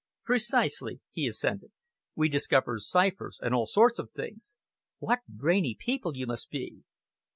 [0.25, 1.71] "Precisely," he assented.
[2.15, 4.55] "We discover ciphers and all sorts of things."
[4.97, 6.81] "What brainy people you must be!"